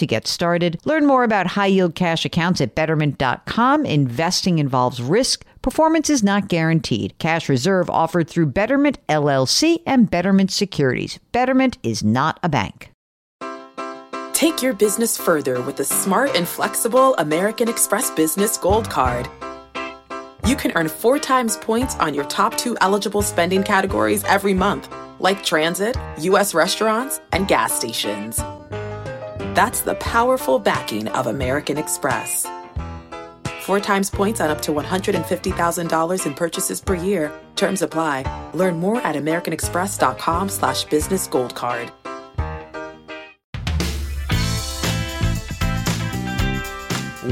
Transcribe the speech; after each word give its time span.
to 0.00 0.06
get 0.06 0.26
started. 0.26 0.80
Learn 0.84 1.06
more 1.06 1.22
about 1.22 1.46
high 1.46 1.66
yield 1.66 1.94
cash 1.94 2.24
accounts 2.24 2.60
at 2.60 2.74
betterment.com. 2.74 3.86
Investing 3.86 4.58
involves 4.58 5.00
risk. 5.00 5.44
Performance 5.62 6.10
is 6.10 6.22
not 6.22 6.48
guaranteed. 6.48 7.16
Cash 7.18 7.48
reserve 7.48 7.88
offered 7.88 8.28
through 8.28 8.46
Betterment 8.46 8.98
LLC 9.08 9.82
and 9.86 10.10
Betterment 10.10 10.50
Securities. 10.50 11.18
Betterment 11.32 11.78
is 11.82 12.02
not 12.02 12.40
a 12.42 12.48
bank. 12.48 12.90
Take 14.32 14.62
your 14.62 14.72
business 14.72 15.18
further 15.18 15.60
with 15.60 15.76
the 15.76 15.84
smart 15.84 16.34
and 16.34 16.48
flexible 16.48 17.14
American 17.16 17.68
Express 17.68 18.10
Business 18.10 18.56
Gold 18.56 18.88
Card. 18.88 19.28
You 20.46 20.56
can 20.56 20.72
earn 20.74 20.88
four 20.88 21.18
times 21.18 21.58
points 21.58 21.94
on 21.96 22.14
your 22.14 22.24
top 22.24 22.56
two 22.56 22.74
eligible 22.80 23.20
spending 23.20 23.62
categories 23.62 24.24
every 24.24 24.54
month, 24.54 24.88
like 25.18 25.44
transit, 25.44 25.94
U.S. 26.20 26.54
restaurants, 26.54 27.20
and 27.32 27.46
gas 27.46 27.74
stations. 27.74 28.40
That's 29.54 29.80
the 29.80 29.96
powerful 29.96 30.60
backing 30.60 31.08
of 31.08 31.26
American 31.26 31.76
Express. 31.76 32.46
Four 33.62 33.80
times 33.80 34.08
points 34.08 34.40
on 34.40 34.48
up 34.48 34.62
to 34.62 34.70
$150,000 34.70 36.26
in 36.26 36.34
purchases 36.34 36.80
per 36.80 36.94
year. 36.94 37.32
Terms 37.56 37.82
apply. 37.82 38.50
Learn 38.54 38.78
more 38.78 39.00
at 39.02 39.16
americanexpress.com 39.16 40.48
slash 40.48 40.84
business 40.84 41.26
gold 41.26 41.56
card. 41.56 41.90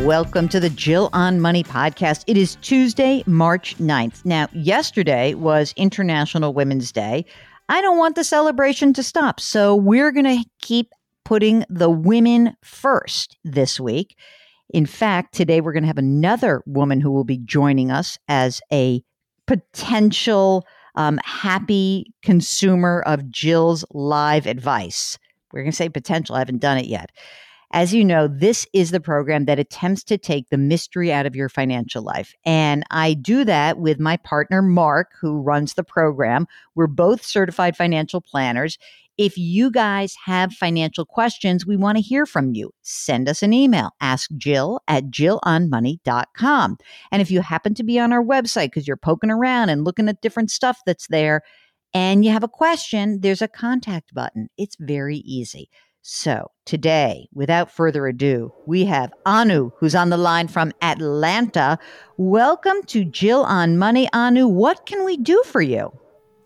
Welcome 0.05 0.49
to 0.49 0.59
the 0.59 0.73
Jill 0.75 1.11
on 1.13 1.39
Money 1.39 1.63
podcast. 1.63 2.25
It 2.27 2.37
is 2.37 2.57
Tuesday, 2.57 3.23
March 3.27 3.79
9th. 3.79 4.25
Now, 4.25 4.49
yesterday 4.53 5.35
was 5.35 5.73
International 5.77 6.53
Women's 6.53 6.91
Day. 6.91 7.27
I 7.69 7.81
don't 7.81 7.99
want 7.99 8.17
the 8.17 8.25
celebration 8.25 8.93
to 8.95 9.05
stop, 9.05 9.39
so 9.39 9.77
we're 9.77 10.11
going 10.11 10.25
to 10.25 10.45
keep 10.63 10.93
putting 11.29 11.63
the 11.69 11.91
women 11.91 12.57
first 12.63 13.37
this 13.45 13.79
week. 13.79 14.17
In 14.71 14.87
fact, 14.87 15.35
today 15.35 15.61
we're 15.61 15.75
going 15.75 15.83
to 15.83 15.89
have 15.89 15.99
another 15.99 16.63
woman 16.65 17.03
who 17.03 17.11
will 17.11 17.23
be 17.23 17.37
joining 17.37 17.91
us 17.91 18.19
as 18.29 18.63
a 18.73 19.03
potential 19.47 20.65
um, 20.95 21.21
happy 21.25 22.07
consumer 22.23 23.03
of 23.05 23.31
Jill's 23.31 23.85
live 23.91 24.47
advice. 24.47 25.19
We're 25.53 25.61
going 25.61 25.71
to 25.71 25.77
say 25.77 25.91
potential, 25.91 26.35
I 26.35 26.39
haven't 26.39 26.63
done 26.63 26.79
it 26.79 26.87
yet. 26.87 27.13
As 27.73 27.93
you 27.93 28.07
know, 28.07 28.27
this 28.27 28.67
is 28.73 28.91
the 28.91 29.01
program 29.01 29.45
that 29.45 29.59
attempts 29.59 30.05
to 30.05 30.17
take 30.17 30.49
the 30.49 30.57
mystery 30.57 31.13
out 31.13 31.27
of 31.27 31.37
your 31.37 31.51
financial 31.51 32.03
life. 32.03 32.35
And 32.47 32.85
I 32.91 33.13
do 33.13 33.45
that 33.45 33.79
with 33.79 34.01
my 34.01 34.17
partner, 34.17 34.63
Mark, 34.63 35.11
who 35.21 35.43
runs 35.43 35.75
the 35.75 35.85
program. 35.85 36.47
We're 36.75 36.87
both 36.87 37.23
certified 37.23 37.77
financial 37.77 38.23
planners. 38.23 38.79
If 39.19 39.37
you 39.37 39.73
guys 39.73 40.15
have 40.27 40.53
financial 40.53 41.05
questions, 41.05 41.67
we 41.67 41.77
want 41.77 41.99
to 41.99 42.03
hear 42.03 42.25
from 42.25 42.55
you. 42.55 42.71
Send 42.83 43.29
us 43.29 43.43
an 43.43 43.53
email. 43.53 43.91
Ask 44.01 44.31
Jill 44.37 44.81
at 44.87 45.07
jillonmoney.com. 45.07 46.79
And 47.11 47.21
if 47.21 47.29
you 47.29 47.41
happen 47.41 47.75
to 47.75 47.83
be 47.83 47.99
on 47.99 48.13
our 48.13 48.23
website 48.23 48.67
because 48.67 48.87
you're 48.87 48.97
poking 48.97 49.31
around 49.31 49.71
and 49.71 49.85
looking 49.85 50.09
at 50.09 50.23
different 50.23 50.53
stuff 50.53 50.79
that's 50.87 51.09
there 51.09 51.43
and 51.93 52.25
you 52.25 52.31
have 52.31 52.45
a 52.45 52.49
question, 52.49 53.19
there's 53.21 53.43
a 53.43 53.49
contact 53.49 54.15
button. 54.15 54.51
It's 54.57 54.77
very 54.79 55.17
easy. 55.19 55.69
So 56.03 56.53
today, 56.65 57.29
without 57.35 57.73
further 57.73 58.07
ado, 58.07 58.53
we 58.67 58.85
have 58.85 59.13
Anu, 59.27 59.73
who's 59.79 59.97
on 59.97 60.11
the 60.11 60.17
line 60.17 60.47
from 60.47 60.73
Atlanta. 60.81 61.77
Welcome 62.19 62.85
to 62.87 63.05
Jill 63.05 63.43
on 63.43 63.79
Money. 63.79 64.09
Anu, 64.13 64.47
what 64.47 64.87
can 64.87 65.05
we 65.05 65.17
do 65.17 65.43
for 65.45 65.61
you? 65.61 65.91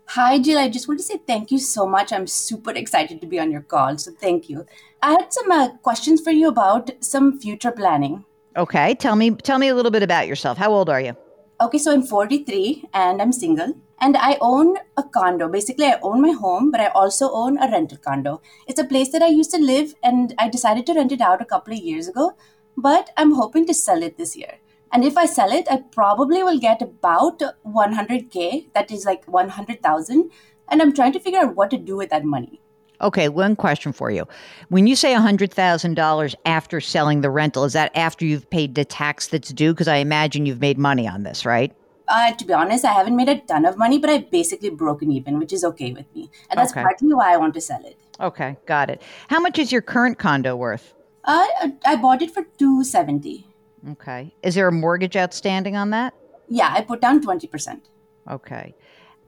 Hi, 0.07 0.37
Jill. 0.37 0.59
I 0.59 0.69
just 0.69 0.87
want 0.87 0.99
to 0.99 1.05
say 1.05 1.17
thank 1.25 1.51
you 1.51 1.57
so 1.57 1.87
much. 1.87 2.13
I'm 2.13 2.27
super 2.27 2.71
excited 2.71 3.21
to 3.21 3.27
be 3.27 3.39
on 3.39 3.51
your 3.51 3.61
call. 3.61 3.97
So, 3.97 4.11
thank 4.11 4.49
you. 4.49 4.65
I 5.01 5.11
had 5.11 5.33
some 5.33 5.51
uh, 5.51 5.69
questions 5.77 6.21
for 6.21 6.31
you 6.31 6.47
about 6.47 6.91
some 6.99 7.39
future 7.39 7.71
planning. 7.71 8.25
Okay, 8.55 8.93
tell 8.95 9.15
me 9.15 9.31
tell 9.31 9.57
me 9.57 9.69
a 9.69 9.75
little 9.75 9.91
bit 9.91 10.03
about 10.03 10.27
yourself. 10.27 10.57
How 10.57 10.71
old 10.71 10.89
are 10.89 11.01
you? 11.01 11.15
Okay, 11.61 11.77
so 11.77 11.91
I'm 11.91 12.03
43 12.03 12.89
and 12.93 13.21
I'm 13.21 13.31
single 13.31 13.73
and 13.99 14.17
I 14.17 14.37
own 14.41 14.75
a 14.97 15.03
condo. 15.03 15.47
Basically, 15.47 15.85
I 15.85 15.97
own 16.03 16.21
my 16.21 16.31
home, 16.31 16.69
but 16.71 16.81
I 16.81 16.87
also 16.87 17.31
own 17.31 17.57
a 17.57 17.71
rental 17.71 17.97
condo. 17.97 18.41
It's 18.67 18.79
a 18.79 18.85
place 18.85 19.11
that 19.13 19.21
I 19.21 19.27
used 19.27 19.51
to 19.51 19.57
live 19.57 19.95
and 20.03 20.35
I 20.37 20.49
decided 20.49 20.85
to 20.87 20.93
rent 20.93 21.11
it 21.11 21.21
out 21.21 21.41
a 21.41 21.45
couple 21.45 21.73
of 21.73 21.79
years 21.79 22.07
ago, 22.07 22.33
but 22.75 23.11
I'm 23.17 23.33
hoping 23.33 23.65
to 23.67 23.73
sell 23.73 24.03
it 24.03 24.17
this 24.17 24.35
year. 24.35 24.55
And 24.93 25.03
if 25.03 25.17
I 25.17 25.25
sell 25.25 25.51
it, 25.51 25.67
I 25.71 25.77
probably 25.91 26.43
will 26.43 26.59
get 26.59 26.83
about 26.83 27.41
100K. 27.65 28.71
That 28.73 28.91
is 28.91 29.05
like 29.05 29.25
100,000. 29.25 30.31
And 30.69 30.81
I'm 30.81 30.93
trying 30.93 31.13
to 31.13 31.19
figure 31.19 31.39
out 31.39 31.55
what 31.55 31.71
to 31.71 31.77
do 31.77 31.97
with 31.97 32.11
that 32.11 32.23
money. 32.23 32.61
Okay, 33.01 33.27
one 33.27 33.55
question 33.55 33.91
for 33.91 34.11
you. 34.11 34.27
When 34.69 34.85
you 34.85 34.95
say 34.95 35.13
$100,000 35.13 36.35
after 36.45 36.79
selling 36.79 37.21
the 37.21 37.31
rental, 37.31 37.63
is 37.63 37.73
that 37.73 37.91
after 37.97 38.23
you've 38.23 38.47
paid 38.51 38.75
the 38.75 38.85
tax 38.85 39.27
that's 39.27 39.49
due? 39.49 39.73
Because 39.73 39.87
I 39.87 39.95
imagine 39.95 40.45
you've 40.45 40.61
made 40.61 40.77
money 40.77 41.07
on 41.07 41.23
this, 41.23 41.43
right? 41.43 41.75
Uh, 42.07 42.31
to 42.33 42.45
be 42.45 42.53
honest, 42.53 42.85
I 42.85 42.93
haven't 42.93 43.15
made 43.15 43.29
a 43.29 43.39
ton 43.39 43.65
of 43.65 43.77
money, 43.77 43.97
but 43.97 44.11
I've 44.11 44.29
basically 44.29 44.69
broken 44.69 45.11
even, 45.11 45.39
which 45.39 45.51
is 45.51 45.63
okay 45.63 45.91
with 45.91 46.05
me. 46.13 46.29
And 46.51 46.59
that's 46.59 46.71
okay. 46.71 46.83
partly 46.83 47.13
why 47.15 47.33
I 47.33 47.37
want 47.37 47.55
to 47.55 47.61
sell 47.61 47.83
it. 47.83 47.99
Okay, 48.19 48.57
got 48.67 48.91
it. 48.91 49.01
How 49.27 49.39
much 49.39 49.57
is 49.57 49.71
your 49.71 49.81
current 49.81 50.19
condo 50.19 50.55
worth? 50.55 50.93
Uh, 51.23 51.47
I 51.83 51.95
bought 51.95 52.21
it 52.21 52.31
for 52.31 52.43
270 52.43 53.52
Okay. 53.91 54.33
Is 54.43 54.55
there 54.55 54.67
a 54.67 54.71
mortgage 54.71 55.17
outstanding 55.17 55.75
on 55.75 55.89
that? 55.91 56.13
Yeah, 56.47 56.71
I 56.71 56.81
put 56.81 57.01
down 57.01 57.21
20%. 57.21 57.81
Okay. 58.29 58.75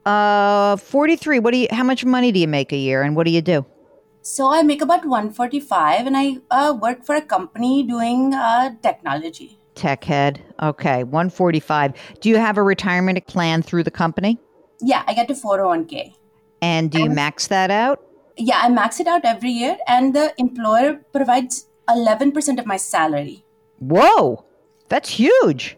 Uh 0.06 0.78
43, 0.78 1.40
what 1.40 1.52
do 1.52 1.58
you 1.58 1.68
how 1.72 1.84
much 1.84 2.06
money 2.06 2.32
do 2.32 2.40
you 2.40 2.48
make 2.48 2.72
a 2.72 2.78
year 2.78 3.02
and 3.02 3.16
what 3.16 3.26
do 3.26 3.32
you 3.32 3.42
do? 3.42 3.66
So 4.22 4.52
I 4.52 4.64
make 4.64 4.82
about 4.82 5.06
145 5.06 6.08
and 6.08 6.18
I 6.18 6.38
uh, 6.50 6.74
work 6.82 7.06
for 7.06 7.14
a 7.14 7.22
company 7.22 7.84
doing 7.84 8.34
uh, 8.34 8.72
technology. 8.82 9.60
Tech 9.76 10.04
head. 10.04 10.42
Okay, 10.64 11.04
145. 11.04 11.94
Do 12.22 12.30
you 12.30 12.38
have 12.38 12.58
a 12.58 12.64
retirement 12.64 13.26
plan 13.28 13.62
through 13.62 13.84
the 13.84 13.92
company? 13.92 14.40
Yeah, 14.82 15.04
I 15.06 15.14
get 15.14 15.30
a 15.30 15.34
401k. 15.36 16.16
And 16.62 16.90
do 16.90 17.00
you 17.00 17.06
and, 17.06 17.16
max 17.16 17.48
that 17.48 17.70
out? 17.70 18.02
Yeah, 18.38 18.62
I 18.64 18.70
max 18.70 19.00
it 19.00 19.08
out 19.08 19.26
every 19.26 19.52
year 19.52 19.78
and 19.88 20.16
the 20.16 20.34
employer 20.40 21.02
provides 21.14 21.68
11% 21.88 22.60
of 22.60 22.66
my 22.66 22.78
salary. 22.78 23.46
Whoa, 23.80 24.44
that's 24.90 25.09
huge. 25.09 25.78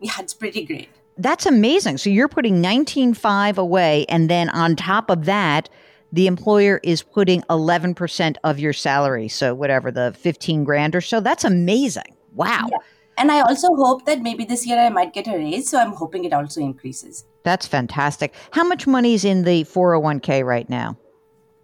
Yeah, 0.00 0.12
it's 0.18 0.34
pretty 0.34 0.64
great. 0.64 0.88
That's 1.16 1.46
amazing. 1.46 1.98
So 1.98 2.08
you're 2.08 2.28
putting 2.28 2.62
19.5 2.62 3.58
away 3.58 4.06
and 4.08 4.30
then 4.30 4.48
on 4.50 4.76
top 4.76 5.10
of 5.10 5.26
that, 5.26 5.68
the 6.12 6.26
employer 6.26 6.80
is 6.82 7.02
putting 7.02 7.42
11% 7.42 8.36
of 8.42 8.58
your 8.58 8.72
salary. 8.72 9.28
So 9.28 9.54
whatever, 9.54 9.90
the 9.90 10.12
15 10.18 10.64
grand 10.64 10.96
or 10.96 11.00
so. 11.00 11.20
That's 11.20 11.44
amazing. 11.44 12.16
Wow. 12.34 12.68
Yeah. 12.70 12.78
And 13.18 13.30
I 13.30 13.40
also 13.42 13.68
hope 13.74 14.06
that 14.06 14.22
maybe 14.22 14.44
this 14.44 14.66
year 14.66 14.78
I 14.78 14.88
might 14.88 15.12
get 15.12 15.28
a 15.28 15.32
raise. 15.32 15.68
So 15.68 15.78
I'm 15.78 15.92
hoping 15.92 16.24
it 16.24 16.32
also 16.32 16.60
increases. 16.60 17.26
That's 17.42 17.66
fantastic. 17.66 18.34
How 18.50 18.64
much 18.64 18.86
money 18.86 19.14
is 19.14 19.24
in 19.24 19.44
the 19.44 19.64
401k 19.64 20.44
right 20.44 20.68
now? 20.68 20.96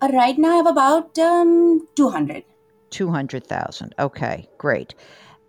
Uh, 0.03 0.11
right 0.13 0.37
now 0.37 0.53
I 0.53 0.57
have 0.57 0.67
about 0.67 1.19
um, 1.19 1.89
200. 1.95 2.45
200,000. 2.91 3.95
Okay, 3.99 4.49
great. 4.59 4.95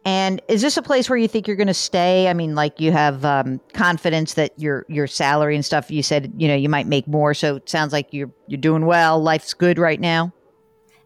And 0.07 0.41
is 0.47 0.61
this 0.61 0.77
a 0.77 0.81
place 0.81 1.09
where 1.09 1.17
you 1.17 1.27
think 1.27 1.47
you're 1.47 1.57
going 1.57 1.67
to 1.67 1.73
stay? 1.73 2.29
I 2.29 2.33
mean, 2.33 2.55
like 2.55 2.79
you 2.79 2.93
have 2.93 3.25
um, 3.25 3.59
confidence 3.73 4.35
that 4.35 4.57
your 4.57 4.85
your 4.87 5.05
salary 5.05 5.53
and 5.53 5.65
stuff. 5.65 5.91
You 5.91 6.01
said 6.01 6.31
you 6.37 6.47
know 6.47 6.55
you 6.55 6.69
might 6.69 6.87
make 6.87 7.09
more, 7.09 7.33
so 7.33 7.57
it 7.57 7.67
sounds 7.67 7.91
like 7.91 8.13
you're 8.13 8.31
you're 8.47 8.61
doing 8.61 8.85
well. 8.85 9.21
Life's 9.21 9.53
good 9.53 9.77
right 9.77 9.99
now. 9.99 10.31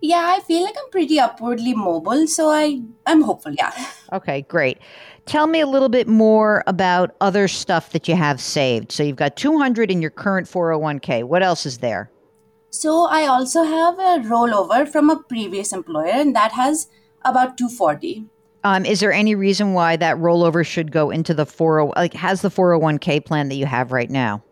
Yeah, 0.01 0.35
I 0.37 0.41
feel 0.41 0.61
like 0.61 0.75
I'm 0.77 0.91
pretty 0.91 1.19
upwardly 1.19 1.73
mobile, 1.73 2.27
so 2.27 2.49
I 2.49 2.83
I'm 3.07 3.23
hopeful. 3.23 3.53
Yeah. 3.57 3.71
Okay, 4.13 4.43
great. 4.43 4.77
Tell 5.25 5.47
me 5.47 5.61
a 5.61 5.67
little 5.67 5.89
bit 5.89 6.07
more 6.07 6.63
about 6.67 7.15
other 7.21 7.47
stuff 7.47 7.93
that 7.93 8.07
you 8.07 8.15
have 8.15 8.39
saved. 8.39 8.91
So 8.91 9.01
you've 9.01 9.15
got 9.15 9.35
200 9.35 9.89
in 9.89 10.03
your 10.03 10.11
current 10.11 10.47
401k. 10.47 11.23
What 11.23 11.41
else 11.41 11.65
is 11.65 11.79
there? 11.79 12.11
So 12.69 13.07
I 13.09 13.25
also 13.25 13.63
have 13.63 13.97
a 13.97 14.19
rollover 14.29 14.87
from 14.87 15.09
a 15.09 15.23
previous 15.23 15.73
employer, 15.73 16.11
and 16.11 16.35
that 16.35 16.51
has 16.51 16.87
about 17.23 17.57
240. 17.57 18.27
Um, 18.63 18.85
is 18.85 18.99
there 18.99 19.11
any 19.11 19.33
reason 19.35 19.73
why 19.73 19.95
that 19.97 20.17
rollover 20.17 20.65
should 20.65 20.91
go 20.91 21.09
into 21.09 21.33
the 21.33 21.45
40 21.45 21.93
like 21.95 22.13
has 22.13 22.41
the 22.41 22.49
401k 22.49 23.25
plan 23.25 23.49
that 23.49 23.55
you 23.55 23.65
have 23.65 23.91
right 23.91 24.09
now? 24.09 24.43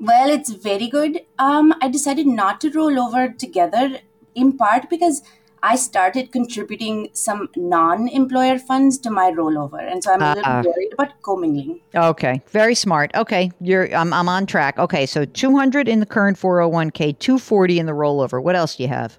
Well, 0.00 0.28
it's 0.30 0.50
very 0.52 0.86
good. 0.88 1.20
Um, 1.38 1.74
I 1.80 1.88
decided 1.88 2.26
not 2.26 2.60
to 2.60 2.70
roll 2.70 3.00
over 3.00 3.28
together 3.28 3.98
in 4.34 4.56
part 4.56 4.88
because 4.88 5.22
I 5.60 5.74
started 5.74 6.30
contributing 6.30 7.08
some 7.14 7.48
non-employer 7.56 8.60
funds 8.60 8.96
to 8.98 9.10
my 9.10 9.32
rollover, 9.32 9.80
and 9.90 10.04
so 10.04 10.12
I'm 10.12 10.22
a 10.22 10.34
little 10.34 10.44
Uh-uh. 10.52 10.62
worried 10.64 10.92
about 10.92 11.20
commingling. 11.22 11.80
Okay, 11.96 12.40
very 12.50 12.76
smart. 12.76 13.10
Okay, 13.16 13.50
you're 13.60 13.92
I'm, 13.92 14.12
I'm 14.12 14.28
on 14.28 14.46
track. 14.46 14.78
Okay, 14.78 15.04
so 15.04 15.24
200 15.24 15.88
in 15.88 15.98
the 15.98 16.06
current 16.06 16.38
401k, 16.38 17.18
240 17.18 17.80
in 17.80 17.86
the 17.86 17.92
rollover. 17.92 18.40
What 18.40 18.54
else 18.54 18.76
do 18.76 18.84
you 18.84 18.88
have? 18.88 19.18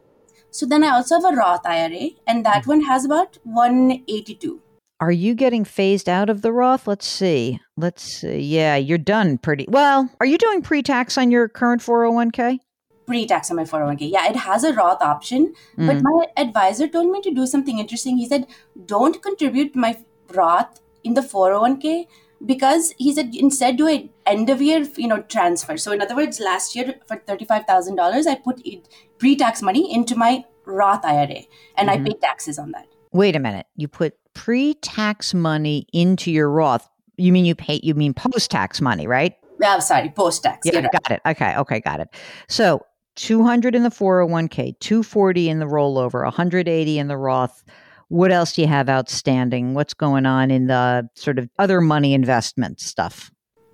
So 0.51 0.65
then 0.65 0.83
I 0.83 0.89
also 0.89 1.21
have 1.21 1.33
a 1.33 1.35
Roth 1.35 1.65
IRA, 1.65 2.09
and 2.27 2.45
that 2.45 2.61
Mm-hmm. 2.61 2.69
one 2.69 2.81
has 2.81 3.05
about 3.05 3.37
182. 3.43 4.61
Are 5.01 5.11
you 5.11 5.33
getting 5.33 5.63
phased 5.63 6.09
out 6.09 6.29
of 6.29 6.41
the 6.41 6.51
Roth? 6.51 6.85
Let's 6.87 7.07
see. 7.07 7.59
Let's 7.77 8.03
see. 8.03 8.39
Yeah, 8.39 8.75
you're 8.75 8.97
done 8.97 9.37
pretty 9.37 9.65
well. 9.69 10.09
Are 10.19 10.25
you 10.25 10.37
doing 10.37 10.61
pre-tax 10.61 11.17
on 11.17 11.31
your 11.31 11.47
current 11.47 11.81
401k? 11.81 12.59
Pre-tax 13.05 13.49
on 13.49 13.55
my 13.57 13.63
401k. 13.63 14.11
Yeah, 14.11 14.27
it 14.29 14.35
has 14.35 14.63
a 14.63 14.73
Roth 14.73 15.01
option, 15.01 15.53
but 15.77 15.97
Mm. 15.97 16.01
my 16.03 16.25
advisor 16.37 16.87
told 16.87 17.11
me 17.11 17.21
to 17.21 17.31
do 17.31 17.45
something 17.47 17.79
interesting. 17.79 18.17
He 18.17 18.27
said, 18.27 18.45
"Don't 18.85 19.21
contribute 19.21 19.75
my 19.75 19.97
Roth 20.33 20.81
in 21.03 21.13
the 21.13 21.21
401k." 21.21 22.07
Because 22.45 22.93
he 22.97 23.13
said 23.13 23.35
instead 23.35 23.77
do 23.77 23.87
a 23.87 24.09
end 24.25 24.49
of 24.49 24.61
year 24.61 24.87
you 24.95 25.07
know 25.07 25.21
transfer. 25.23 25.77
So 25.77 25.91
in 25.91 26.01
other 26.01 26.15
words, 26.15 26.39
last 26.39 26.75
year 26.75 26.95
for 27.07 27.17
thirty 27.17 27.45
five 27.45 27.65
thousand 27.65 27.95
dollars, 27.95 28.27
I 28.27 28.35
put 28.35 28.61
it, 28.65 28.87
pre 29.17 29.35
tax 29.35 29.61
money 29.61 29.93
into 29.93 30.15
my 30.15 30.45
Roth 30.65 31.03
IRA, 31.03 31.43
and 31.75 31.89
Mhm. 31.89 31.93
I 31.93 31.97
paid 31.97 32.21
taxes 32.21 32.57
on 32.59 32.71
that. 32.71 32.85
Wait 33.11 33.35
a 33.35 33.39
minute. 33.39 33.65
You 33.75 33.87
put 33.87 34.13
pre-tax 34.33 35.33
money 35.33 35.85
into 35.91 36.31
your 36.31 36.49
Roth. 36.49 36.87
You 37.17 37.33
mean 37.33 37.43
you 37.43 37.55
pay 37.55 37.79
you 37.83 37.93
mean 37.93 38.13
post-tax 38.13 38.79
money, 38.79 39.07
right? 39.07 39.33
Yeah, 39.59 39.79
sorry, 39.79 40.09
post 40.09 40.43
tax. 40.43 40.65
Yeah, 40.65 40.81
got 40.81 41.11
it. 41.11 41.21
Okay, 41.25 41.55
okay, 41.57 41.79
got 41.81 41.99
it. 41.99 42.07
So 42.47 42.85
200 43.15 43.75
in 43.75 43.83
the 43.83 43.89
401k, 43.89 44.79
240 44.79 45.49
in 45.49 45.59
the 45.59 45.65
rollover, 45.65 46.23
180 46.23 46.99
in 46.99 47.07
the 47.09 47.17
Roth. 47.17 47.63
What 48.09 48.31
else 48.31 48.53
do 48.53 48.61
you 48.61 48.67
have 48.67 48.89
outstanding? 48.89 49.73
What's 49.73 49.93
going 49.93 50.25
on 50.25 50.51
in 50.51 50.67
the 50.67 51.07
sort 51.15 51.39
of 51.39 51.49
other 51.57 51.79
money 51.79 52.13
investment 52.13 52.79
stuff? 52.79 53.31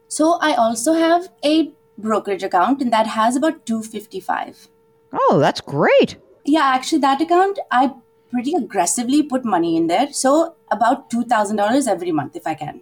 So 0.08 0.38
I 0.42 0.54
also 0.54 0.94
have 0.94 1.30
a 1.44 1.74
brokerage 1.98 2.44
account, 2.44 2.82
and 2.82 2.94
that 2.94 3.08
has 3.08 3.36
about 3.36 3.66
two 3.66 3.82
fifty 3.82 4.20
five. 4.20 4.68
Oh, 5.14 5.40
that's 5.40 5.62
great. 5.62 6.18
Yeah, 6.46 6.64
actually, 6.64 7.00
that 7.00 7.22
account 7.22 7.60
I 7.72 7.94
pretty 8.30 8.54
aggressively 8.54 9.24
put 9.24 9.46
money 9.46 9.78
in 9.78 9.88
there. 9.88 10.12
So 10.12 10.56
about 10.70 11.10
two 11.10 11.24
thousand 11.24 11.56
dollars 11.56 11.88
every 11.88 12.12
month 12.12 12.36
if 12.36 12.46
I 12.46 12.54
can. 12.54 12.82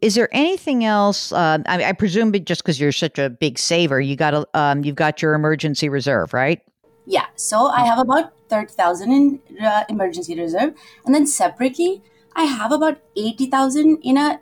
Is 0.00 0.14
there 0.14 0.28
anything 0.32 0.84
else? 0.84 1.30
Uh, 1.30 1.58
I, 1.66 1.84
I 1.84 1.92
presume 1.92 2.32
just 2.44 2.62
because 2.62 2.80
you're 2.80 2.90
such 2.90 3.18
a 3.18 3.30
big 3.30 3.58
saver, 3.58 4.00
you 4.00 4.16
got 4.16 4.34
a, 4.34 4.46
um, 4.54 4.82
you've 4.82 4.96
got 4.96 5.20
your 5.20 5.34
emergency 5.34 5.88
reserve, 5.88 6.32
right? 6.32 6.60
Yeah, 7.06 7.26
so 7.36 7.66
I 7.66 7.84
have 7.86 7.98
about 7.98 8.32
thirty 8.50 8.72
thousand 8.72 9.12
in 9.12 9.64
uh, 9.64 9.84
emergency 9.88 10.38
reserve, 10.38 10.74
and 11.04 11.14
then 11.14 11.26
separately 11.26 12.02
I 12.34 12.44
have 12.44 12.72
about 12.72 13.00
eighty 13.16 13.46
thousand 13.46 13.98
in 14.02 14.18
a 14.18 14.40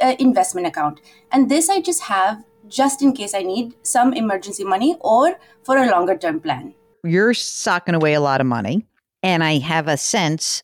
uh, 0.00 0.14
investment 0.18 0.66
account, 0.66 1.00
and 1.32 1.50
this 1.50 1.68
I 1.68 1.80
just 1.80 2.02
have 2.02 2.44
just 2.68 3.02
in 3.02 3.12
case 3.12 3.34
I 3.34 3.42
need 3.42 3.74
some 3.82 4.12
emergency 4.12 4.64
money 4.64 4.96
or 5.00 5.38
for 5.62 5.78
a 5.78 5.90
longer 5.90 6.16
term 6.16 6.40
plan. 6.40 6.74
You're 7.04 7.34
socking 7.34 7.94
away 7.94 8.14
a 8.14 8.20
lot 8.20 8.40
of 8.40 8.46
money, 8.46 8.86
and 9.22 9.42
I 9.42 9.58
have 9.58 9.88
a 9.88 9.96
sense, 9.96 10.62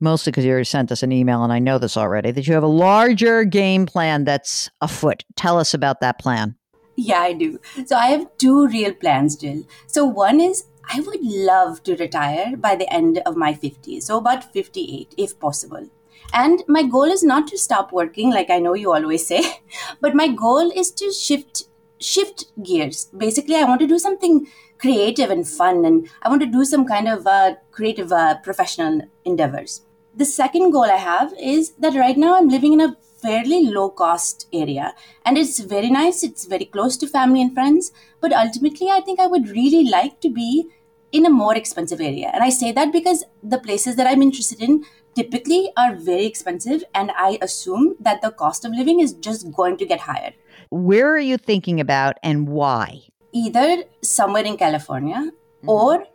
mostly 0.00 0.30
because 0.32 0.44
you 0.44 0.50
already 0.50 0.64
sent 0.64 0.92
us 0.92 1.02
an 1.02 1.12
email, 1.12 1.42
and 1.44 1.52
I 1.52 1.58
know 1.58 1.78
this 1.78 1.96
already, 1.96 2.32
that 2.32 2.46
you 2.46 2.54
have 2.54 2.62
a 2.62 2.66
larger 2.66 3.44
game 3.44 3.86
plan 3.86 4.24
that's 4.24 4.68
afoot. 4.80 5.24
Tell 5.36 5.58
us 5.58 5.72
about 5.74 6.00
that 6.00 6.18
plan. 6.18 6.56
Yeah, 6.96 7.20
I 7.20 7.32
do. 7.32 7.60
So 7.86 7.96
I 7.96 8.08
have 8.08 8.26
two 8.38 8.66
real 8.66 8.92
plans, 8.92 9.36
Jill. 9.36 9.62
So 9.86 10.04
one 10.04 10.40
is 10.40 10.64
I 10.90 11.00
would 11.00 11.20
love 11.22 11.82
to 11.84 11.96
retire 11.96 12.56
by 12.56 12.74
the 12.74 12.92
end 12.92 13.18
of 13.26 13.36
my 13.36 13.52
50s, 13.52 14.04
so 14.04 14.18
about 14.18 14.52
58 14.52 15.14
if 15.16 15.38
possible. 15.38 15.88
And 16.32 16.62
my 16.66 16.82
goal 16.82 17.04
is 17.04 17.22
not 17.22 17.46
to 17.48 17.58
stop 17.58 17.92
working 17.92 18.30
like 18.30 18.50
I 18.50 18.58
know 18.58 18.74
you 18.74 18.92
always 18.92 19.26
say, 19.26 19.60
but 20.00 20.14
my 20.14 20.28
goal 20.28 20.70
is 20.70 20.90
to 20.92 21.12
shift 21.12 21.64
shift 22.00 22.46
gears. 22.62 23.06
Basically, 23.16 23.56
I 23.56 23.64
want 23.64 23.80
to 23.80 23.86
do 23.86 23.98
something 23.98 24.46
creative 24.78 25.30
and 25.30 25.46
fun 25.46 25.84
and 25.84 26.08
I 26.22 26.28
want 26.28 26.40
to 26.42 26.46
do 26.46 26.64
some 26.64 26.86
kind 26.86 27.08
of 27.08 27.26
uh, 27.26 27.56
creative 27.72 28.12
uh, 28.12 28.38
professional 28.38 29.02
endeavors. 29.24 29.82
The 30.14 30.24
second 30.24 30.70
goal 30.70 30.84
I 30.84 30.96
have 30.96 31.34
is 31.40 31.72
that 31.78 31.94
right 31.94 32.16
now 32.16 32.36
I'm 32.36 32.48
living 32.48 32.72
in 32.72 32.80
a 32.80 32.96
fairly 33.20 33.64
low 33.66 33.90
cost 33.90 34.46
area 34.52 34.94
and 35.24 35.36
it's 35.36 35.58
very 35.58 35.90
nice 35.90 36.22
it's 36.22 36.44
very 36.46 36.64
close 36.64 36.96
to 36.96 37.06
family 37.06 37.42
and 37.42 37.52
friends 37.52 37.90
but 38.20 38.32
ultimately 38.32 38.88
i 38.88 39.00
think 39.00 39.18
i 39.18 39.26
would 39.26 39.48
really 39.48 39.82
like 39.90 40.20
to 40.20 40.30
be 40.30 40.68
in 41.12 41.26
a 41.26 41.30
more 41.30 41.54
expensive 41.56 42.00
area. 42.00 42.30
And 42.34 42.42
i 42.44 42.50
say 42.50 42.72
that 42.72 42.92
because 42.92 43.24
the 43.42 43.58
places 43.58 43.96
that 43.96 44.06
i'm 44.06 44.22
interested 44.22 44.60
in 44.60 44.84
typically 45.14 45.70
are 45.76 45.94
very 45.96 46.26
expensive 46.26 46.84
and 46.94 47.10
i 47.16 47.38
assume 47.42 47.96
that 47.98 48.22
the 48.22 48.30
cost 48.30 48.64
of 48.64 48.72
living 48.72 49.00
is 49.00 49.12
just 49.14 49.50
going 49.52 49.76
to 49.78 49.86
get 49.86 50.00
higher. 50.00 50.32
Where 50.70 51.10
are 51.14 51.18
you 51.18 51.38
thinking 51.38 51.80
about 51.80 52.18
and 52.22 52.48
why? 52.48 53.02
either 53.32 53.84
somewhere 54.02 54.44
in 54.44 54.56
california 54.56 55.30
or 55.66 56.06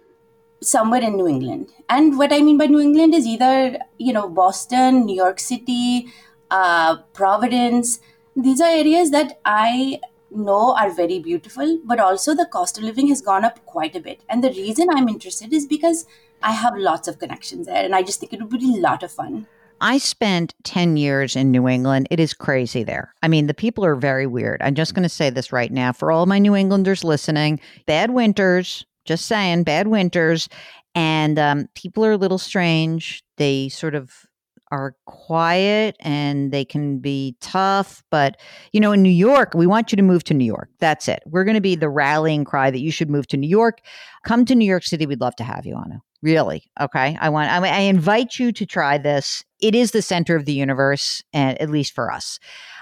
somewhere 0.62 1.01
in 1.01 1.18
new 1.18 1.28
england. 1.28 1.69
And 1.90 2.18
what 2.18 2.34
i 2.34 2.42
mean 2.42 2.57
by 2.57 2.68
new 2.68 2.80
england 2.80 3.13
is 3.13 3.25
either 3.28 3.78
you 3.98 4.13
know 4.13 4.30
boston 4.30 5.06
new 5.06 5.16
york 5.16 5.40
city 5.40 6.07
uh, 6.51 6.98
providence. 7.13 8.00
These 8.36 8.62
are 8.62 8.69
areas 8.69 9.12
that 9.12 9.40
i 9.45 10.00
know 10.35 10.75
are 10.75 10.91
very 10.91 11.19
beautiful 11.19 11.80
but 11.85 12.00
also 12.00 12.33
the 12.35 12.45
cost 12.51 12.77
of 12.77 12.83
living 12.83 13.07
has 13.07 13.21
gone 13.21 13.45
up 13.45 13.63
quite 13.65 13.95
a 13.95 14.00
bit 14.00 14.21
and 14.30 14.44
the 14.44 14.50
reason 14.50 14.88
i'm 14.91 15.09
interested 15.09 15.53
is 15.53 15.65
because 15.65 16.06
i 16.41 16.51
have 16.51 16.77
lots 16.77 17.07
of 17.07 17.19
connections 17.19 17.68
there 17.68 17.83
and 17.83 17.95
i 17.95 18.01
just 18.01 18.19
think 18.19 18.33
it 18.33 18.41
would 18.41 18.59
be 18.59 18.77
a 18.77 18.81
lot 18.81 19.03
of 19.03 19.12
fun 19.12 19.45
I 19.81 19.97
spent 19.97 20.56
10 20.63 20.95
years 20.95 21.35
in 21.35 21.51
New 21.51 21.68
England. 21.68 22.07
It 22.09 22.18
is 22.18 22.33
crazy 22.33 22.83
there. 22.83 23.13
I 23.21 23.27
mean, 23.27 23.47
the 23.47 23.53
people 23.53 23.83
are 23.83 23.95
very 23.95 24.25
weird. 24.25 24.62
I'm 24.62 24.75
just 24.75 24.94
going 24.94 25.03
to 25.03 25.09
say 25.09 25.30
this 25.30 25.51
right 25.51 25.71
now 25.71 25.91
for 25.91 26.09
all 26.09 26.25
my 26.25 26.39
New 26.39 26.56
Englanders 26.56 27.03
listening 27.03 27.59
bad 27.85 28.12
winters, 28.12 28.85
just 29.03 29.25
saying, 29.25 29.63
bad 29.63 29.88
winters. 29.88 30.47
And 30.95 31.37
um, 31.37 31.68
people 31.75 32.06
are 32.06 32.13
a 32.13 32.18
little 32.18 32.37
strange. 32.37 33.23
They 33.35 33.68
sort 33.68 33.94
of 33.94 34.25
are 34.73 34.95
quiet 35.06 35.95
and 35.99 36.51
they 36.51 36.65
can 36.65 36.97
be 36.97 37.35
tough. 37.42 38.03
But, 38.09 38.42
you 38.71 38.80
know, 38.80 38.92
in 38.92 39.03
New 39.03 39.09
York, 39.09 39.53
we 39.53 39.68
want 39.68 39.92
you 39.92 39.95
to 39.97 40.01
move 40.01 40.23
to 40.23 40.33
New 40.33 40.45
York. 40.45 40.69
That's 40.80 41.07
it. 41.07 41.21
We're 41.27 41.44
going 41.44 41.53
to 41.53 41.61
be 41.61 41.75
the 41.75 41.89
rallying 41.89 42.44
cry 42.44 42.71
that 42.71 42.80
you 42.81 42.92
should 42.92 43.09
move 43.09 43.27
to 43.27 43.37
New 43.37 43.47
York. 43.47 43.81
Come 44.25 44.45
to 44.45 44.56
New 44.56 44.65
York 44.65 44.83
City. 44.83 45.06
We'd 45.06 45.21
love 45.21 45.35
to 45.35 45.44
have 45.44 45.68
you, 45.68 45.75
Anu. 45.75 45.99
Really? 46.23 46.63
Okay. 46.81 47.15
I 47.21 47.30
want. 47.30 47.51
I, 47.51 47.57
I 47.68 47.80
invite 47.81 48.39
you 48.39 48.51
to 48.53 48.65
try 48.65 48.97
this. 48.97 49.44
It 49.61 49.75
is 49.75 49.92
the 49.92 50.01
center 50.01 50.35
of 50.35 50.45
the 50.45 50.53
universe, 50.53 51.21
and 51.33 51.61
at 51.61 51.69
least 51.69 51.94
for 51.94 52.11
us. 52.11 52.39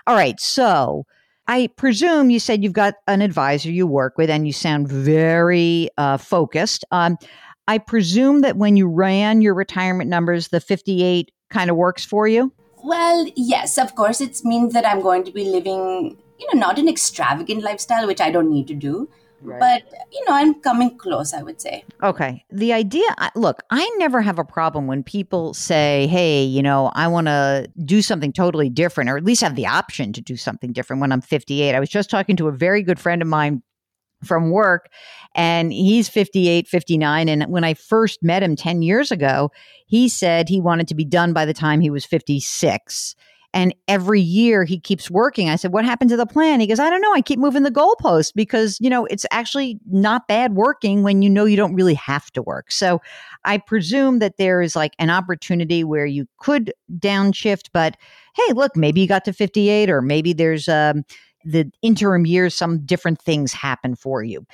All 0.08 0.16
right. 0.16 0.40
So, 0.40 1.06
I 1.48 1.68
presume 1.76 2.30
you 2.30 2.40
said 2.40 2.64
you've 2.64 2.72
got 2.72 2.94
an 3.08 3.22
advisor 3.22 3.72
you 3.72 3.86
work 3.86 4.18
with, 4.18 4.30
and 4.30 4.46
you 4.48 4.54
sound 4.54 4.88
very 4.88 5.90
uh, 5.98 6.18
focused. 6.18 6.86
Um, 6.92 7.18
I 7.68 7.80
presume 7.80 8.42
that 8.42 8.58
when 8.58 8.78
you 8.78 8.88
ran 8.88 9.42
your 9.42 9.56
retirement 9.56 10.10
numbers, 10.10 10.50
the 10.50 10.62
fifty-eight 10.62 11.32
kind 11.52 11.70
of 11.70 11.76
works 11.76 12.04
for 12.04 12.28
you. 12.28 12.52
Well, 12.84 13.28
yes, 13.36 13.78
of 13.78 13.96
course, 13.96 14.22
it 14.22 14.44
means 14.44 14.74
that 14.74 14.88
I'm 14.88 15.02
going 15.02 15.24
to 15.26 15.32
be 15.32 15.46
living, 15.46 16.18
you 16.40 16.48
know, 16.52 16.60
not 16.60 16.80
an 16.80 16.90
extravagant 16.90 17.62
lifestyle, 17.62 18.08
which 18.08 18.20
I 18.20 18.32
don't 18.32 18.50
need 18.50 18.68
to 18.70 18.74
do. 18.74 19.08
But, 19.44 19.82
you 20.12 20.24
know, 20.26 20.36
I'm 20.36 20.62
coming 20.62 20.96
close, 21.00 21.34
I 21.34 21.42
would 21.42 21.60
say. 21.60 21.84
Okay. 22.04 22.46
The 22.52 22.74
idea, 22.74 23.08
look, 23.34 23.64
I 23.72 23.90
never 23.98 24.22
have 24.22 24.38
a 24.38 24.44
problem 24.44 24.86
when 24.86 25.02
people 25.02 25.56
say, 25.56 26.06
hey, 26.12 26.44
you 26.44 26.62
know, 26.62 26.92
I 26.94 27.08
want 27.08 27.26
to 27.26 27.68
do 27.84 28.04
something 28.04 28.32
totally 28.34 28.70
different, 28.70 29.10
or 29.10 29.18
at 29.18 29.24
least 29.24 29.42
have 29.42 29.56
the 29.56 29.66
option 29.66 30.14
to 30.14 30.22
do 30.22 30.38
something 30.38 30.74
different 30.74 31.02
when 31.02 31.12
I'm 31.12 31.22
58. 31.22 31.74
I 31.74 31.80
was 31.80 31.90
just 31.90 32.12
talking 32.12 32.36
to 32.36 32.50
a 32.50 32.52
very 32.52 32.84
good 32.84 33.00
friend 33.00 33.20
of 33.20 33.28
mine 33.28 33.64
from 34.24 34.52
work, 34.52 34.90
and 35.36 35.72
he's 35.72 36.10
58, 36.10 36.68
59. 36.68 37.30
And 37.30 37.44
when 37.46 37.64
I 37.64 37.74
first 37.74 38.22
met 38.22 38.44
him 38.44 38.56
10 38.56 38.82
years 38.82 39.12
ago, 39.12 39.52
he 39.86 40.10
said 40.10 40.50
he 40.50 40.62
wanted 40.62 40.88
to 40.90 40.96
be 40.96 41.06
done 41.06 41.34
by 41.34 41.46
the 41.46 41.54
time 41.54 41.82
he 41.82 41.90
was 41.90 42.06
56. 42.06 43.16
And 43.54 43.76
every 43.88 44.22
year 44.22 44.64
he 44.64 44.80
keeps 44.80 45.12
working. 45.12 45.50
I 45.50 45.58
said, 45.58 45.74
What 45.74 45.84
happened 45.84 46.10
to 46.12 46.18
the 46.18 46.26
plan? 46.26 46.62
He 46.62 46.68
goes, 46.68 46.80
I 46.80 46.90
don't 46.90 47.02
know. 47.02 47.14
I 47.14 47.22
keep 47.22 47.38
moving 47.38 47.64
the 47.64 47.72
goalpost 47.72 48.32
because, 48.34 48.78
you 48.80 48.90
know, 48.90 49.06
it's 49.06 49.26
actually 49.32 49.78
not 49.90 50.28
bad 50.28 50.54
working 50.54 51.04
when 51.04 51.22
you 51.22 51.30
know 51.30 51.44
you 51.44 51.58
don't 51.58 51.76
really 51.76 51.96
have 51.96 52.32
to 52.32 52.42
work. 52.42 52.72
So 52.72 53.02
I 53.44 53.58
presume 53.58 54.20
that 54.20 54.38
there 54.38 54.62
is 54.62 54.76
like 54.76 54.94
an 55.00 55.10
opportunity 55.10 55.84
where 55.84 56.06
you 56.06 56.28
could 56.38 56.74
downshift, 56.98 57.70
but 57.74 57.98
hey, 58.36 58.54
look, 58.54 58.78
maybe 58.78 59.02
you 59.02 59.08
got 59.08 59.26
to 59.26 59.34
58 59.34 59.90
or 59.90 60.02
maybe 60.02 60.32
there's 60.32 60.70
um, 60.70 61.04
the 61.46 61.72
interim 61.82 62.26
years, 62.26 62.56
some 62.56 62.86
different 62.86 63.22
things 63.22 63.54
happen 63.54 63.96
for 63.96 64.24
you. 64.24 64.46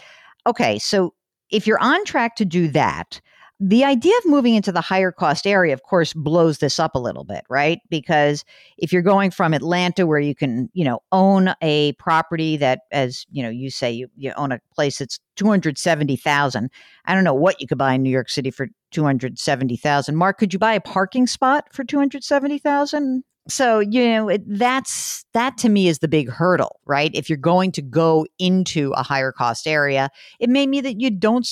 Okay. 0.46 0.80
So 0.80 1.14
if 1.50 1.68
you're 1.68 1.82
on 1.82 2.04
track 2.06 2.36
to 2.38 2.46
do 2.46 2.68
that, 2.70 3.22
the 3.60 3.84
idea 3.84 4.14
of 4.20 4.30
moving 4.30 4.54
into 4.54 4.72
the 4.72 4.82
higher 4.82 5.12
cost 5.12 5.48
area, 5.48 5.74
of 5.74 5.82
course, 5.82 6.14
blows 6.14 6.60
this 6.60 6.78
up 6.78 6.94
a 6.94 7.00
little 7.00 7.24
bit, 7.24 7.44
right? 7.50 7.80
Because 7.90 8.46
if 8.78 8.94
you're 8.94 9.02
going 9.02 9.32
from 9.32 9.52
Atlanta, 9.52 10.06
where 10.06 10.20
you 10.20 10.36
can, 10.36 10.70
you 10.74 10.86
know, 10.86 11.00
own 11.12 11.56
a 11.64 11.94
property 11.94 12.56
that, 12.58 12.82
as 12.92 13.26
you 13.32 13.42
know, 13.42 13.50
you 13.50 13.72
say 13.72 13.92
you, 13.92 14.10
you 14.16 14.32
own 14.38 14.52
a 14.52 14.62
place 14.76 15.00
that's 15.00 15.20
two 15.36 15.48
hundred 15.48 15.80
seventy 15.80 16.16
thousand. 16.16 16.70
I 17.06 17.16
don't 17.16 17.24
know 17.24 17.34
what 17.34 17.60
you 17.60 17.66
could 17.66 17.80
buy 17.80 17.94
in 17.94 18.04
New 18.04 18.12
York 18.12 18.30
City 18.30 18.52
for 18.52 18.68
two 18.92 19.04
hundred 19.04 19.40
seventy 19.40 19.76
thousand. 19.76 20.18
Mark, 20.18 20.38
could 20.38 20.54
you 20.54 20.60
buy 20.60 20.74
a 20.74 20.82
parking 20.82 21.26
spot 21.26 21.66
for 21.72 21.84
two 21.84 21.98
hundred 21.98 22.24
seventy 22.24 22.60
thousand? 22.60 23.24
So 23.50 23.80
you 23.80 24.10
know 24.10 24.30
it, 24.30 24.44
that's 24.46 25.26
that 25.34 25.58
to 25.60 25.70
me 25.70 25.88
is 25.88 26.00
the 26.00 26.08
big 26.08 26.30
hurdle, 26.30 26.80
right? 26.86 27.12
If 27.14 27.30
you're 27.30 27.38
going 27.38 27.72
to 27.74 27.82
go 27.82 28.26
into 28.40 28.92
a 28.92 29.04
higher 29.04 29.32
cost 29.32 29.68
area, 29.68 30.10
it 30.40 30.50
may 30.50 30.68
mean 30.68 30.84
that 30.84 31.00
you 31.00 31.10
don't 31.10 31.48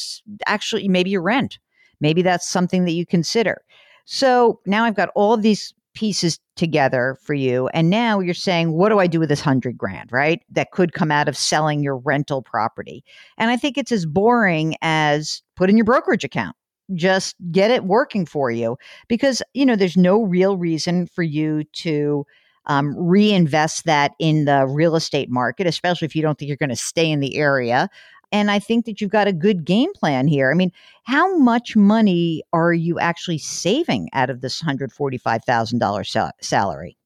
actually 0.46 0.88
maybe 0.88 1.10
you 1.12 1.22
rent 1.22 1.58
Maybe 2.00 2.22
that's 2.22 2.48
something 2.48 2.86
that 2.86 2.92
you 2.92 3.06
consider. 3.06 3.62
So 4.06 4.60
now 4.66 4.84
I've 4.84 4.96
got 4.96 5.10
all 5.16 5.38
these 5.38 5.74
pieces 5.94 6.40
together 6.56 7.18
for 7.22 7.34
you. 7.34 7.68
And 7.70 7.90
now 7.90 8.20
you're 8.20 8.34
saying, 8.34 8.74
what 8.74 8.90
do 8.90 9.00
I 9.00 9.08
do 9.08 9.20
with 9.20 9.30
this 9.30 9.42
hundred 9.42 9.78
grand, 9.78 10.12
right? 10.12 10.42
That 10.52 10.72
could 10.72 10.94
come 10.94 11.12
out 11.12 11.30
of 11.30 11.38
selling 11.38 11.82
your 11.82 11.98
rental 11.98 12.42
property. 12.42 13.04
And 13.38 13.50
I 13.50 13.58
think 13.58 13.78
it's 13.78 13.92
as 13.92 14.06
boring 14.06 14.76
as 14.82 15.42
put 15.56 15.70
in 15.70 15.78
your 15.78 15.86
brokerage 15.86 16.24
account. 16.24 16.56
Just 16.94 17.36
get 17.52 17.72
it 17.72 17.86
working 17.86 18.26
for 18.26 18.52
you 18.52 18.78
because, 19.08 19.42
you 19.54 19.66
know, 19.66 19.76
there's 19.76 19.98
no 19.98 20.24
real 20.24 20.58
reason 20.58 21.08
for 21.08 21.24
you 21.24 21.64
to 21.74 22.26
um, 22.68 22.96
reinvest 22.98 23.86
that 23.86 24.14
in 24.20 24.46
the 24.46 24.66
real 24.68 24.96
estate 24.96 25.30
market, 25.30 25.68
especially 25.68 26.06
if 26.06 26.16
you 26.16 26.22
don't 26.22 26.38
think 26.38 26.48
you're 26.48 26.58
going 26.58 26.70
to 26.70 26.76
stay 26.76 27.10
in 27.10 27.20
the 27.20 27.38
area. 27.38 27.90
And 28.32 28.52
I 28.52 28.60
think 28.60 28.86
that 28.86 29.00
you've 29.00 29.12
got 29.12 29.28
a 29.28 29.34
good 29.34 29.66
game 29.66 29.94
plan 29.94 30.28
here. 30.28 30.52
I 30.52 30.56
mean, 30.56 30.72
how 31.04 31.38
much 31.38 31.76
money 31.76 32.44
are 32.54 32.74
you 32.74 33.00
actually 33.00 33.38
saving 33.38 34.10
out 34.14 34.30
of 34.30 34.42
this 34.42 34.62
$145,000 34.62 36.08
sal- 36.08 36.32
salary? 36.42 36.98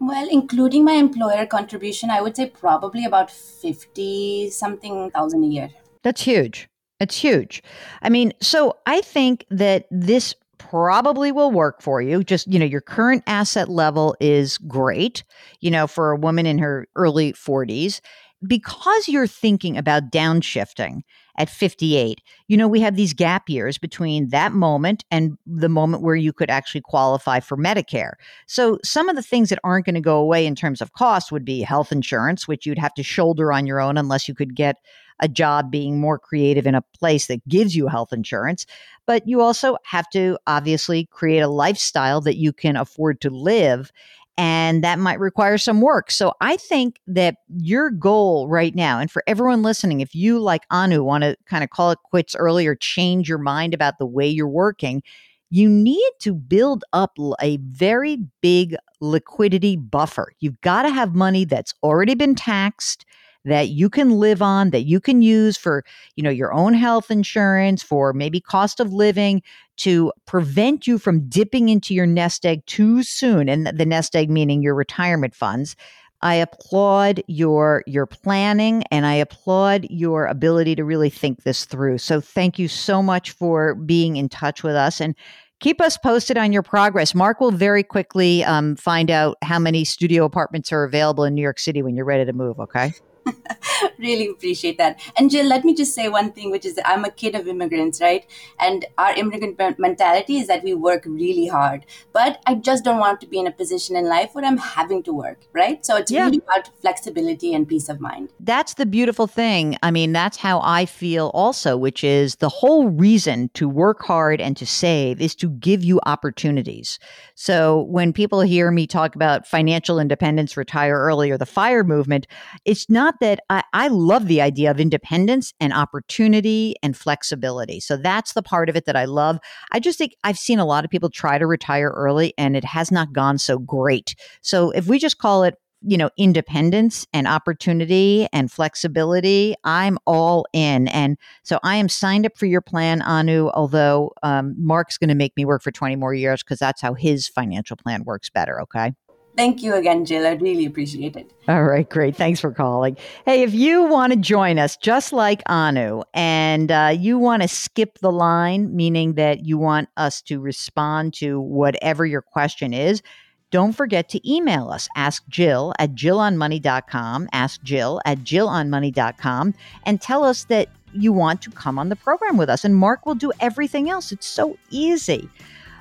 Well, 0.00 0.28
including 0.30 0.84
my 0.84 0.92
employer 0.92 1.46
contribution, 1.46 2.10
I 2.10 2.20
would 2.20 2.36
say 2.36 2.46
probably 2.50 3.04
about 3.04 3.30
50 3.30 4.50
something 4.50 5.10
thousand 5.10 5.44
a 5.44 5.46
year. 5.46 5.70
That's 6.02 6.22
huge. 6.22 6.68
It's 7.00 7.16
huge. 7.16 7.62
I 8.02 8.08
mean, 8.08 8.32
so 8.40 8.76
I 8.86 9.00
think 9.02 9.44
that 9.50 9.86
this 9.90 10.34
probably 10.58 11.30
will 11.30 11.52
work 11.52 11.82
for 11.82 12.00
you. 12.00 12.24
Just, 12.24 12.50
you 12.50 12.58
know, 12.58 12.64
your 12.64 12.80
current 12.80 13.22
asset 13.26 13.68
level 13.68 14.16
is 14.18 14.58
great, 14.58 15.22
you 15.60 15.70
know, 15.70 15.86
for 15.86 16.10
a 16.10 16.16
woman 16.16 16.46
in 16.46 16.58
her 16.58 16.88
early 16.96 17.32
40s 17.34 18.00
because 18.46 19.08
you're 19.08 19.26
thinking 19.26 19.76
about 19.76 20.10
downshifting 20.10 21.00
at 21.38 21.50
58, 21.50 22.20
you 22.48 22.56
know, 22.56 22.68
we 22.68 22.80
have 22.80 22.96
these 22.96 23.12
gap 23.12 23.48
years 23.48 23.78
between 23.78 24.28
that 24.30 24.52
moment 24.52 25.04
and 25.10 25.36
the 25.46 25.68
moment 25.68 26.02
where 26.02 26.14
you 26.14 26.32
could 26.32 26.50
actually 26.50 26.80
qualify 26.82 27.40
for 27.40 27.56
Medicare. 27.56 28.12
So, 28.46 28.78
some 28.84 29.08
of 29.08 29.16
the 29.16 29.22
things 29.22 29.50
that 29.50 29.58
aren't 29.62 29.84
going 29.84 29.94
to 29.94 30.00
go 30.00 30.16
away 30.18 30.46
in 30.46 30.54
terms 30.54 30.80
of 30.80 30.92
cost 30.92 31.32
would 31.32 31.44
be 31.44 31.60
health 31.60 31.92
insurance, 31.92 32.48
which 32.48 32.64
you'd 32.64 32.78
have 32.78 32.94
to 32.94 33.02
shoulder 33.02 33.52
on 33.52 33.66
your 33.66 33.80
own 33.80 33.98
unless 33.98 34.28
you 34.28 34.34
could 34.34 34.54
get 34.54 34.76
a 35.20 35.28
job 35.28 35.70
being 35.70 36.00
more 36.00 36.18
creative 36.18 36.66
in 36.66 36.74
a 36.74 36.82
place 36.98 37.26
that 37.26 37.46
gives 37.48 37.74
you 37.74 37.86
health 37.86 38.12
insurance. 38.12 38.66
But 39.06 39.26
you 39.26 39.40
also 39.40 39.76
have 39.84 40.08
to 40.10 40.38
obviously 40.46 41.06
create 41.06 41.40
a 41.40 41.48
lifestyle 41.48 42.20
that 42.22 42.36
you 42.36 42.52
can 42.52 42.76
afford 42.76 43.20
to 43.22 43.30
live 43.30 43.92
and 44.38 44.84
that 44.84 44.98
might 44.98 45.18
require 45.18 45.56
some 45.56 45.80
work. 45.80 46.10
So 46.10 46.34
I 46.40 46.56
think 46.56 47.00
that 47.06 47.36
your 47.56 47.90
goal 47.90 48.48
right 48.48 48.74
now, 48.74 48.98
and 48.98 49.10
for 49.10 49.22
everyone 49.26 49.62
listening, 49.62 50.00
if 50.00 50.14
you 50.14 50.38
like 50.38 50.62
Anu 50.70 51.02
want 51.02 51.24
to 51.24 51.36
kind 51.46 51.64
of 51.64 51.70
call 51.70 51.90
it 51.90 51.98
quits 52.04 52.36
early 52.36 52.66
or 52.66 52.74
change 52.74 53.28
your 53.28 53.38
mind 53.38 53.72
about 53.72 53.98
the 53.98 54.06
way 54.06 54.28
you're 54.28 54.46
working, 54.46 55.02
you 55.48 55.68
need 55.68 56.10
to 56.20 56.34
build 56.34 56.84
up 56.92 57.16
a 57.40 57.56
very 57.58 58.18
big 58.42 58.76
liquidity 59.00 59.76
buffer. 59.76 60.32
You've 60.40 60.60
got 60.60 60.82
to 60.82 60.90
have 60.90 61.14
money 61.14 61.44
that's 61.44 61.72
already 61.82 62.14
been 62.14 62.34
taxed 62.34 63.06
that 63.46 63.70
you 63.70 63.88
can 63.88 64.10
live 64.10 64.42
on 64.42 64.70
that 64.70 64.82
you 64.82 65.00
can 65.00 65.22
use 65.22 65.56
for 65.56 65.84
you 66.16 66.22
know 66.22 66.30
your 66.30 66.52
own 66.52 66.74
health 66.74 67.10
insurance 67.10 67.82
for 67.82 68.12
maybe 68.12 68.40
cost 68.40 68.80
of 68.80 68.92
living 68.92 69.42
to 69.76 70.12
prevent 70.26 70.86
you 70.86 70.98
from 70.98 71.28
dipping 71.28 71.68
into 71.68 71.94
your 71.94 72.06
nest 72.06 72.44
egg 72.44 72.64
too 72.66 73.02
soon 73.02 73.48
and 73.48 73.66
the 73.66 73.86
nest 73.86 74.14
egg 74.14 74.30
meaning 74.30 74.62
your 74.62 74.74
retirement 74.74 75.34
funds 75.34 75.76
I 76.22 76.36
applaud 76.36 77.22
your 77.26 77.84
your 77.86 78.06
planning 78.06 78.84
and 78.90 79.06
I 79.06 79.14
applaud 79.14 79.86
your 79.90 80.26
ability 80.26 80.74
to 80.76 80.84
really 80.84 81.10
think 81.10 81.42
this 81.42 81.66
through. 81.66 81.98
So 81.98 82.20
thank 82.20 82.58
you 82.58 82.68
so 82.68 83.02
much 83.02 83.32
for 83.32 83.74
being 83.74 84.16
in 84.16 84.28
touch 84.28 84.62
with 84.62 84.74
us 84.74 85.00
and 85.00 85.14
keep 85.60 85.80
us 85.80 85.96
posted 85.96 86.38
on 86.38 86.52
your 86.52 86.62
progress. 86.62 87.14
Mark 87.14 87.40
will 87.40 87.50
very 87.50 87.82
quickly 87.82 88.44
um, 88.44 88.76
find 88.76 89.10
out 89.10 89.36
how 89.42 89.58
many 89.58 89.84
studio 89.84 90.24
apartments 90.24 90.72
are 90.72 90.84
available 90.84 91.24
in 91.24 91.34
New 91.34 91.42
York 91.42 91.58
City 91.58 91.82
when 91.82 91.96
you're 91.96 92.04
ready 92.04 92.24
to 92.24 92.32
move. 92.32 92.58
Okay. 92.60 92.92
really 93.98 94.28
appreciate 94.28 94.78
that. 94.78 95.00
And 95.16 95.30
Jill, 95.30 95.46
let 95.46 95.64
me 95.64 95.74
just 95.74 95.94
say 95.94 96.08
one 96.08 96.32
thing, 96.32 96.50
which 96.50 96.64
is 96.64 96.78
I'm 96.84 97.04
a 97.04 97.10
kid 97.10 97.34
of 97.34 97.46
immigrants, 97.46 98.00
right? 98.00 98.26
And 98.58 98.84
our 98.98 99.14
immigrant 99.14 99.78
mentality 99.78 100.38
is 100.38 100.46
that 100.48 100.62
we 100.62 100.74
work 100.74 101.04
really 101.06 101.46
hard. 101.46 101.86
But 102.12 102.40
I 102.46 102.54
just 102.54 102.84
don't 102.84 102.98
want 102.98 103.20
to 103.20 103.26
be 103.26 103.38
in 103.38 103.46
a 103.46 103.52
position 103.52 103.96
in 103.96 104.08
life 104.08 104.34
where 104.34 104.44
I'm 104.44 104.58
having 104.58 105.02
to 105.04 105.12
work, 105.12 105.40
right? 105.52 105.84
So 105.84 105.96
it's 105.96 106.10
yeah. 106.10 106.24
really 106.24 106.38
about 106.38 106.70
flexibility 106.80 107.54
and 107.54 107.66
peace 107.66 107.88
of 107.88 108.00
mind. 108.00 108.30
That's 108.40 108.74
the 108.74 108.86
beautiful 108.86 109.26
thing. 109.26 109.76
I 109.82 109.90
mean, 109.90 110.12
that's 110.12 110.36
how 110.36 110.60
I 110.62 110.86
feel 110.86 111.30
also, 111.34 111.76
which 111.76 112.04
is 112.04 112.36
the 112.36 112.48
whole 112.48 112.88
reason 112.88 113.50
to 113.54 113.68
work 113.68 114.02
hard 114.02 114.40
and 114.40 114.56
to 114.56 114.66
save 114.66 115.20
is 115.20 115.34
to 115.36 115.50
give 115.50 115.82
you 115.82 116.00
opportunities. 116.06 116.98
So 117.34 117.82
when 117.82 118.12
people 118.12 118.40
hear 118.40 118.70
me 118.70 118.86
talk 118.86 119.14
about 119.14 119.46
financial 119.46 119.98
independence, 119.98 120.56
retire 120.56 120.98
early, 120.98 121.30
or 121.30 121.38
the 121.38 121.46
fire 121.46 121.84
movement, 121.84 122.26
it's 122.64 122.88
not 122.88 123.15
that 123.20 123.40
I, 123.50 123.62
I 123.72 123.88
love 123.88 124.26
the 124.26 124.40
idea 124.40 124.70
of 124.70 124.80
independence 124.80 125.52
and 125.60 125.72
opportunity 125.72 126.76
and 126.82 126.96
flexibility. 126.96 127.80
So 127.80 127.96
that's 127.96 128.32
the 128.32 128.42
part 128.42 128.68
of 128.68 128.76
it 128.76 128.84
that 128.86 128.96
I 128.96 129.04
love. 129.04 129.38
I 129.72 129.80
just 129.80 129.98
think 129.98 130.14
I've 130.24 130.38
seen 130.38 130.58
a 130.58 130.64
lot 130.66 130.84
of 130.84 130.90
people 130.90 131.10
try 131.10 131.38
to 131.38 131.46
retire 131.46 131.90
early 131.90 132.34
and 132.38 132.56
it 132.56 132.64
has 132.64 132.90
not 132.90 133.12
gone 133.12 133.38
so 133.38 133.58
great. 133.58 134.14
So 134.42 134.70
if 134.70 134.86
we 134.86 134.98
just 134.98 135.18
call 135.18 135.44
it 135.44 135.56
you 135.82 135.96
know, 135.96 136.10
independence 136.16 137.06
and 137.12 137.28
opportunity 137.28 138.26
and 138.32 138.50
flexibility, 138.50 139.54
I'm 139.62 139.98
all 140.06 140.46
in. 140.52 140.88
And 140.88 141.16
so 141.42 141.60
I 141.62 141.76
am 141.76 141.88
signed 141.88 142.26
up 142.26 142.36
for 142.36 142.46
your 142.46 142.62
plan, 142.62 143.02
Anu, 143.02 143.50
although 143.50 144.12
um, 144.22 144.54
Mark's 144.58 144.98
going 144.98 145.10
to 145.10 145.14
make 145.14 145.36
me 145.36 145.44
work 145.44 145.62
for 145.62 145.70
20 145.70 145.94
more 145.96 146.14
years 146.14 146.42
because 146.42 146.58
that's 146.58 146.80
how 146.80 146.94
his 146.94 147.28
financial 147.28 147.76
plan 147.76 148.04
works 148.04 148.30
better. 148.30 148.60
Okay. 148.62 148.94
Thank 149.36 149.62
you 149.62 149.74
again, 149.74 150.04
Jill. 150.04 150.26
I 150.26 150.32
really 150.32 150.64
appreciate 150.64 151.14
it. 151.14 151.30
All 151.46 151.64
right, 151.64 151.88
great. 151.88 152.16
Thanks 152.16 152.40
for 152.40 152.52
calling. 152.52 152.96
Hey, 153.26 153.42
if 153.42 153.52
you 153.52 153.84
want 153.84 154.12
to 154.12 154.18
join 154.18 154.58
us, 154.58 154.76
just 154.76 155.12
like 155.12 155.42
Anu, 155.46 156.02
and 156.14 156.72
uh, 156.72 156.94
you 156.98 157.18
want 157.18 157.42
to 157.42 157.48
skip 157.48 157.98
the 157.98 158.10
line, 158.10 158.74
meaning 158.74 159.14
that 159.14 159.44
you 159.44 159.58
want 159.58 159.90
us 159.96 160.22
to 160.22 160.40
respond 160.40 161.12
to 161.14 161.38
whatever 161.38 162.06
your 162.06 162.22
question 162.22 162.72
is, 162.72 163.02
don't 163.50 163.74
forget 163.74 164.08
to 164.08 164.30
email 164.30 164.70
us. 164.70 164.88
Ask 164.96 165.26
Jill 165.28 165.72
at 165.78 165.94
jillonmoney.com. 165.94 167.28
Ask 167.32 167.62
Jill 167.62 168.00
at 168.04 168.18
jillonmoney.com 168.18 169.54
and 169.84 170.00
tell 170.00 170.24
us 170.24 170.44
that 170.44 170.68
you 170.92 171.12
want 171.12 171.42
to 171.42 171.50
come 171.50 171.78
on 171.78 171.88
the 171.88 171.96
program 171.96 172.36
with 172.36 172.48
us. 172.48 172.64
And 172.64 172.74
Mark 172.74 173.06
will 173.06 173.14
do 173.14 173.32
everything 173.40 173.88
else. 173.90 174.12
It's 174.12 174.26
so 174.26 174.58
easy. 174.70 175.28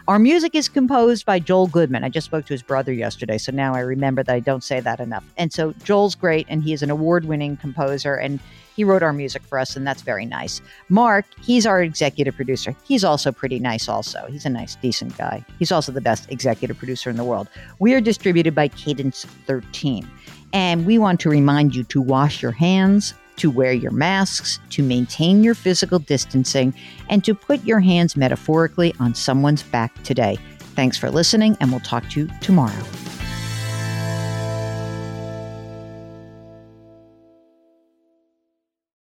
Our 0.08 0.20
music 0.20 0.54
is 0.54 0.70
composed 0.70 1.26
by 1.26 1.40
Joel 1.40 1.66
Goodman. 1.66 2.04
I 2.04 2.10
just 2.10 2.26
spoke 2.26 2.46
to 2.46 2.54
his 2.54 2.62
brother 2.62 2.94
yesterday, 2.94 3.40
so 3.40 3.52
now 3.52 3.74
I 3.74 3.80
remember 3.80 4.22
that 4.22 4.36
I 4.36 4.40
don't 4.40 4.64
say 4.64 4.80
that 4.80 5.00
enough. 5.00 5.24
And 5.36 5.52
so 5.52 5.74
Joel's 5.84 6.14
great, 6.14 6.46
and 6.48 6.64
he 6.64 6.74
is 6.74 6.84
an 6.84 6.92
award 6.92 7.26
winning 7.26 7.58
composer, 7.58 8.14
and 8.14 8.40
he 8.76 8.84
wrote 8.84 9.02
our 9.02 9.14
music 9.14 9.42
for 9.42 9.58
us, 9.58 9.76
and 9.76 9.88
that's 9.88 10.04
very 10.04 10.28
nice. 10.28 10.62
Mark, 10.90 11.26
he's 11.42 11.66
our 11.66 11.82
executive 11.82 12.36
producer. 12.36 12.76
He's 12.84 13.04
also 13.04 13.32
pretty 13.32 13.58
nice, 13.58 13.90
also. 13.90 14.28
He's 14.30 14.46
a 14.46 14.50
nice, 14.50 14.76
decent 14.76 15.18
guy. 15.18 15.44
He's 15.58 15.72
also 15.72 15.92
the 15.92 16.02
best 16.02 16.32
executive 16.32 16.78
producer 16.78 17.10
in 17.10 17.16
the 17.16 17.24
world. 17.24 17.50
We 17.80 17.96
are 17.96 18.02
distributed 18.02 18.54
by 18.54 18.68
Cadence 18.68 19.26
13, 19.48 20.08
and 20.54 20.86
we 20.86 21.00
want 21.00 21.20
to 21.22 21.32
remind 21.32 21.74
you 21.74 21.84
to 21.86 22.00
wash 22.00 22.44
your 22.44 22.52
hands 22.52 23.16
to 23.38 23.50
wear 23.50 23.72
your 23.74 23.92
masks, 23.92 24.60
to 24.72 24.84
maintain 24.84 25.44
your 25.44 25.56
physical 25.56 26.00
distancing, 26.00 26.74
and 27.10 27.24
to 27.24 27.36
put 27.36 27.64
your 27.64 27.80
hands 27.80 28.16
metaphorically 28.16 28.94
on 29.00 29.14
someone's 29.16 29.64
back 29.64 30.04
today. 30.04 30.38
Thanks 30.76 30.98
for 30.98 31.10
listening, 31.10 31.58
and 31.60 31.72
we'll 31.72 31.80
talk 31.82 32.10
to 32.10 32.22
you 32.22 32.30
tomorrow. 32.42 32.84